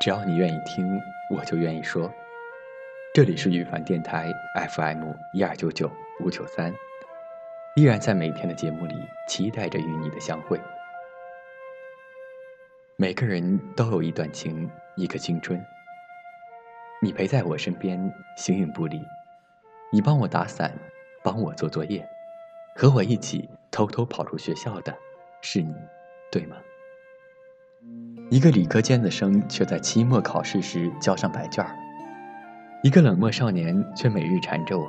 [0.00, 0.98] 只要你愿意听，
[1.28, 2.10] 我就愿意说。
[3.12, 4.32] 这里是羽凡电台
[4.70, 6.72] FM 一二九九五九三，
[7.76, 8.94] 依然在每天的节目里
[9.28, 10.58] 期待着与你的相会。
[12.96, 15.62] 每个人都有一段情，一个青春。
[17.02, 19.04] 你陪在我身边，形影不离。
[19.92, 20.72] 你帮我打伞，
[21.22, 22.08] 帮我做作业，
[22.74, 24.96] 和我一起偷偷跑出学校的，
[25.42, 25.74] 是你，
[26.32, 26.56] 对吗？
[28.30, 31.74] 一个理科尖子生，却在期末考试时交上白卷儿；
[32.80, 34.86] 一个冷漠少年，却每日缠着我；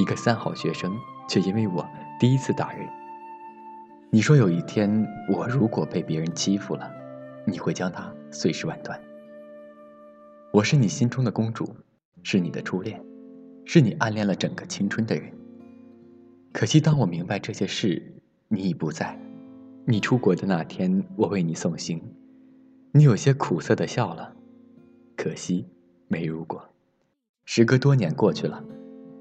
[0.00, 0.90] 一个三好学生，
[1.28, 1.86] 却因为我
[2.18, 2.88] 第一次打人。
[4.08, 6.90] 你说有一天我如果被别人欺负了，
[7.46, 8.98] 你会将他碎尸万段。
[10.50, 11.76] 我是你心中的公主，
[12.22, 12.98] 是你的初恋，
[13.66, 15.30] 是你暗恋了整个青春的人。
[16.52, 18.02] 可惜当我明白这些事，
[18.48, 19.18] 你已不在。
[19.84, 22.02] 你出国的那天，我为你送行。
[22.94, 24.34] 你有些苦涩的笑了，
[25.16, 25.66] 可惜
[26.08, 26.62] 没如果。
[27.46, 28.62] 时隔多年过去了，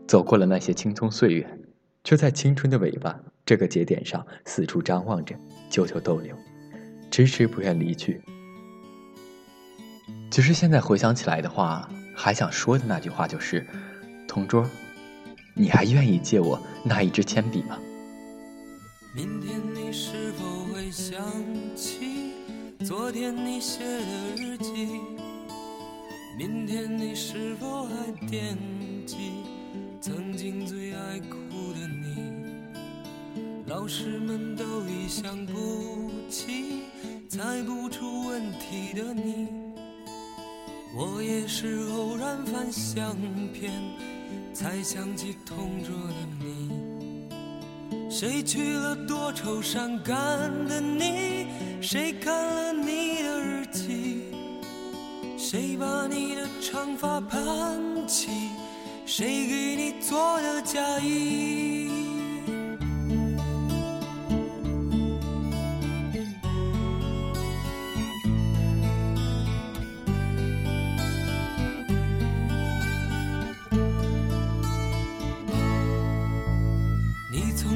[0.06, 1.60] 走过了那些青葱岁月，
[2.04, 5.34] 却在青春的尾巴这个节点上四处张望着，
[5.70, 6.36] 久久逗留，
[7.10, 8.22] 迟迟不愿离去。
[10.30, 13.66] 其实现在回想起来的话，还想说的那句话就是
[14.28, 14.70] ：“同桌，
[15.56, 17.80] 你还愿意借我那一支铅笔吗？”
[19.16, 21.22] 明天你是否会想
[21.74, 22.34] 起？
[22.84, 24.88] 昨天你写的日记，
[26.36, 28.58] 明天你是否还惦
[29.06, 29.44] 记
[30.02, 31.38] 曾经最爱哭
[31.74, 32.34] 的你？
[33.68, 36.82] 老师们都已想不起
[37.30, 39.48] 猜不出问题的你，
[40.96, 43.16] 我也是偶然翻相
[43.54, 43.72] 片
[44.56, 46.91] 才想起同桌的你。
[48.22, 50.16] 谁娶了多愁善感
[50.68, 51.48] 的你？
[51.82, 54.26] 谁看了你的日记？
[55.40, 58.30] 谁把你的长发盘起？
[59.08, 62.21] 谁给你做的嫁衣？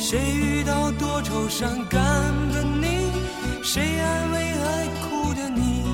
[0.00, 2.00] 谁遇到多愁善感
[2.52, 3.10] 的你？
[3.62, 5.84] 谁安慰爱哭的你？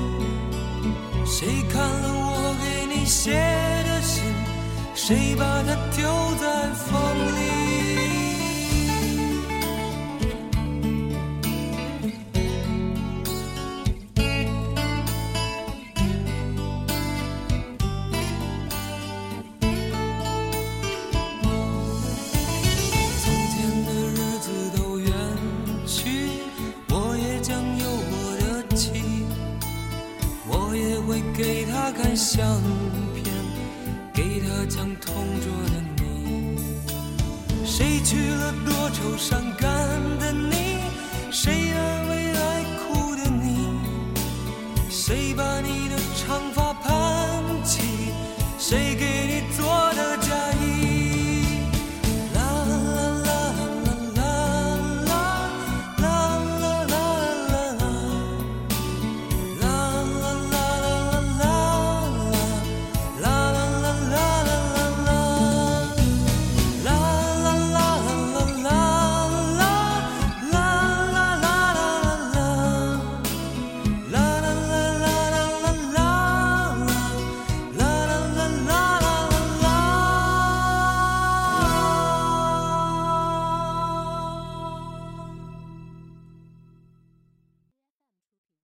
[1.25, 4.23] 谁看了我给你写的信？
[4.93, 6.05] 谁把它丢
[6.39, 6.93] 在风
[7.35, 7.64] 里？
[31.07, 32.61] 会给他看相
[33.13, 33.25] 片，
[34.13, 36.57] 给他讲同桌的你。
[37.63, 39.69] 谁娶了多愁善感
[40.19, 40.79] 的你？
[41.31, 43.79] 谁安慰爱哭的你？
[44.89, 45.84] 谁把你